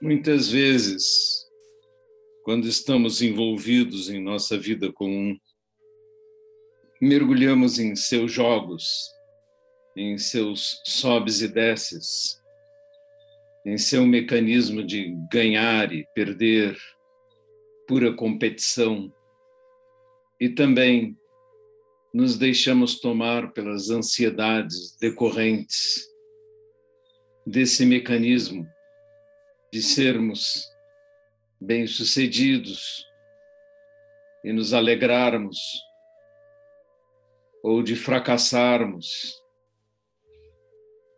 [0.00, 1.44] Muitas vezes,
[2.44, 5.36] quando estamos envolvidos em nossa vida comum,
[7.00, 9.10] mergulhamos em seus jogos,
[9.96, 12.40] em seus sobes e desces,
[13.66, 16.78] em seu mecanismo de ganhar e perder,
[17.88, 19.12] pura competição,
[20.40, 21.18] e também
[22.14, 26.06] nos deixamos tomar pelas ansiedades decorrentes
[27.44, 28.64] desse mecanismo
[29.72, 30.66] de sermos
[31.60, 33.06] bem-sucedidos
[34.44, 35.58] e nos alegrarmos,
[37.62, 39.42] ou de fracassarmos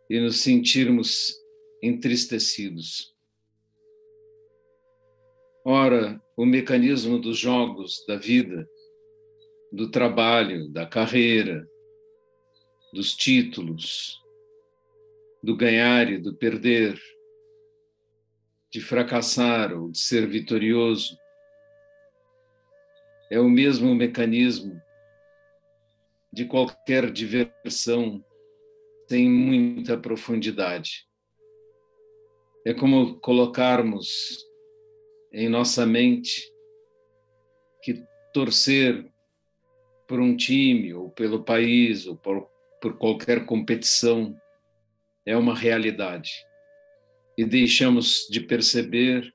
[0.09, 1.33] e nos sentirmos
[1.81, 3.15] entristecidos.
[5.63, 8.67] Ora, o mecanismo dos jogos da vida,
[9.71, 11.65] do trabalho, da carreira,
[12.91, 14.19] dos títulos,
[15.41, 16.99] do ganhar e do perder,
[18.71, 21.19] de fracassar ou de ser vitorioso.
[23.29, 24.81] É o mesmo mecanismo
[26.31, 28.23] de qualquer diversão
[29.09, 31.05] sem muita profundidade.
[32.65, 34.37] É como colocarmos
[35.33, 36.49] em nossa mente
[37.83, 39.11] que torcer
[40.07, 42.47] por um time ou pelo país ou por,
[42.81, 44.37] por qualquer competição
[45.25, 46.31] é uma realidade
[47.41, 49.33] e deixamos de perceber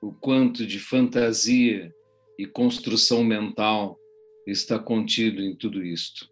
[0.00, 1.94] o quanto de fantasia
[2.38, 4.00] e construção mental
[4.46, 6.26] está contido em tudo isto.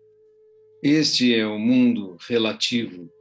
[0.83, 3.13] Este é o mundo relativo,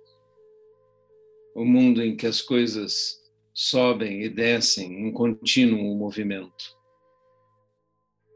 [1.54, 3.20] o mundo em que as coisas
[3.54, 6.78] sobem e descem em contínuo movimento.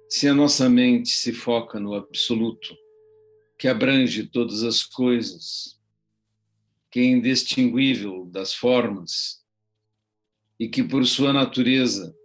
[0.09, 2.75] Se a nossa mente se foca no absoluto,
[3.57, 5.79] que abrange todas as coisas,
[6.91, 9.44] que é indistinguível das formas
[10.59, 12.15] e que, por sua natureza,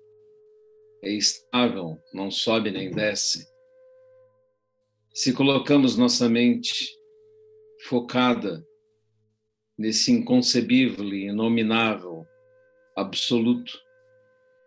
[1.03, 3.49] é estável, não sobe nem desce.
[5.13, 6.89] Se colocamos nossa mente
[7.89, 8.65] focada
[9.77, 12.27] nesse inconcebível e inominável
[12.97, 13.73] absoluto,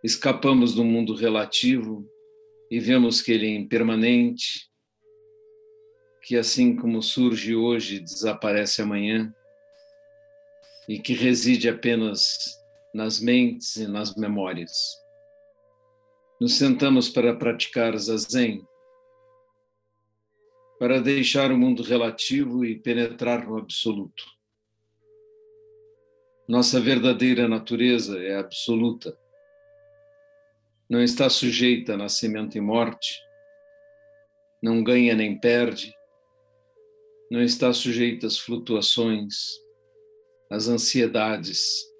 [0.03, 2.06] escapamos do mundo relativo
[2.69, 4.68] e vemos que ele é impermanente,
[6.24, 9.34] que assim como surge hoje, desaparece amanhã
[10.90, 12.62] e que reside apenas
[12.93, 14.71] nas mentes e nas memórias.
[16.39, 18.67] Nos sentamos para praticar zazen,
[20.77, 24.23] para deixar o mundo relativo e penetrar no absoluto.
[26.47, 29.17] Nossa verdadeira natureza é absoluta.
[30.89, 33.19] Não está sujeita a nascimento e morte,
[34.61, 35.95] não ganha nem perde,
[37.31, 39.53] não está sujeita às flutuações,
[40.51, 41.92] as ansiedades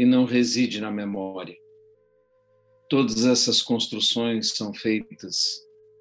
[0.00, 1.54] e não reside na memória.
[2.88, 5.60] Todas essas construções são feitas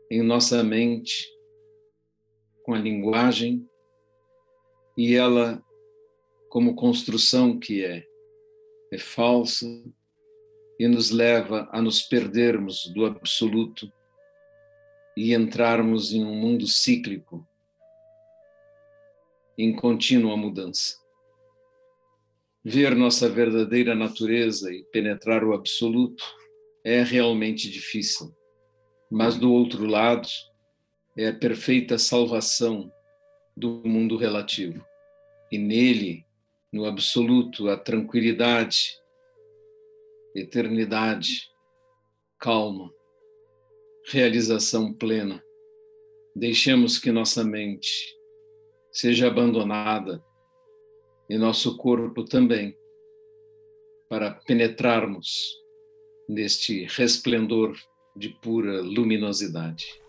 [0.09, 1.27] em nossa mente,
[2.63, 3.69] com a linguagem,
[4.95, 5.61] e ela,
[6.47, 8.07] como construção que é,
[8.93, 9.67] é falsa
[10.79, 13.91] e nos leva a nos perdermos do absoluto
[15.17, 17.45] e entrarmos em um mundo cíclico,
[19.57, 21.08] em contínua mudança.
[22.63, 26.23] Ver nossa verdadeira natureza e penetrar o absoluto
[26.83, 28.35] é realmente difícil,
[29.09, 30.27] mas do outro lado
[31.17, 32.91] é a perfeita salvação
[33.55, 34.85] do mundo relativo.
[35.49, 36.25] E nele,
[36.71, 38.93] no absoluto, a tranquilidade,
[40.35, 41.49] eternidade,
[42.37, 42.91] calma,
[44.07, 45.41] realização plena.
[46.35, 47.89] Deixemos que nossa mente
[48.91, 50.23] seja abandonada
[51.29, 52.75] e nosso corpo também,
[54.09, 55.55] para penetrarmos
[56.27, 57.77] neste resplendor
[58.15, 60.01] de pura luminosidade.